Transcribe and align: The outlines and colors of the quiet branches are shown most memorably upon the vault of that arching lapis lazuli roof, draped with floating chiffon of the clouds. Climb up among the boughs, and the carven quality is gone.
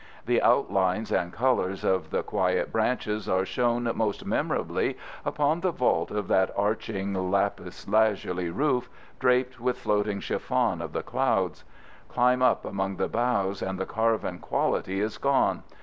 The 0.25 0.41
outlines 0.41 1.11
and 1.11 1.31
colors 1.31 1.83
of 1.83 2.09
the 2.09 2.23
quiet 2.23 2.71
branches 2.71 3.29
are 3.29 3.45
shown 3.45 3.83
most 3.93 4.25
memorably 4.25 4.97
upon 5.23 5.59
the 5.61 5.69
vault 5.69 6.09
of 6.09 6.27
that 6.27 6.49
arching 6.57 7.13
lapis 7.13 7.87
lazuli 7.87 8.49
roof, 8.49 8.89
draped 9.19 9.59
with 9.59 9.77
floating 9.77 10.19
chiffon 10.19 10.81
of 10.81 10.93
the 10.93 11.03
clouds. 11.03 11.65
Climb 12.09 12.41
up 12.41 12.65
among 12.65 12.95
the 12.95 13.09
boughs, 13.09 13.61
and 13.61 13.77
the 13.77 13.85
carven 13.85 14.39
quality 14.39 14.99
is 14.99 15.19
gone. 15.19 15.61